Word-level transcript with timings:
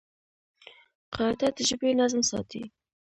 قاعده 1.15 1.47
د 1.55 1.57
ژبي 1.69 1.89
نظم 2.01 2.21
ساتي. 2.31 2.63